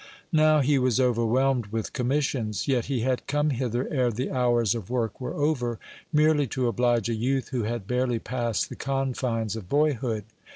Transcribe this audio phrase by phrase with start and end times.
[0.33, 4.89] Now he was overwhelmed with commissions; yet he had come hither ere the hours of
[4.89, 5.77] work were over,
[6.11, 10.23] merely to oblige a youth who had barely passed the confines of boyhood.